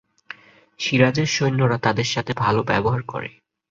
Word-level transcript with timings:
সিরাজের 0.79 1.27
সৈন্যরা 1.27 1.77
তাদের 1.77 2.07
সাথে 2.07 2.31
ভাল 2.33 2.55
ব্যবহার 2.69 3.01
করে। 3.03 3.29